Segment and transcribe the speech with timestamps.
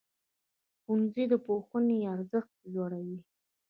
[0.81, 3.19] ښوونځی د پوهنې ارزښت لوړوي.